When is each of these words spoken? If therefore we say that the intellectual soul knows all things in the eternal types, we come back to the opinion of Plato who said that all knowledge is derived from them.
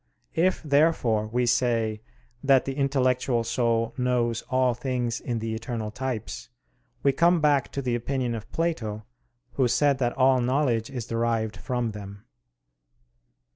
If 0.33 0.63
therefore 0.63 1.27
we 1.27 1.45
say 1.45 2.01
that 2.43 2.65
the 2.65 2.73
intellectual 2.73 3.43
soul 3.43 3.93
knows 3.99 4.41
all 4.49 4.73
things 4.73 5.19
in 5.21 5.37
the 5.37 5.53
eternal 5.53 5.91
types, 5.91 6.49
we 7.03 7.11
come 7.11 7.39
back 7.39 7.71
to 7.73 7.83
the 7.83 7.93
opinion 7.93 8.33
of 8.33 8.51
Plato 8.51 9.05
who 9.53 9.67
said 9.67 9.99
that 9.99 10.17
all 10.17 10.41
knowledge 10.41 10.89
is 10.89 11.05
derived 11.05 11.55
from 11.55 11.91
them. 11.91 12.25